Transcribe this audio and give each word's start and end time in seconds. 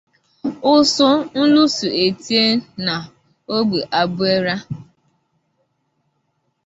Ụ̀sụ̀ 0.73 1.13
nlụsụ 1.41 1.87
è 2.03 2.05
tie 2.23 2.43
nà 2.85 2.95
ogbè 3.55 3.79
Albuera. 3.99 4.55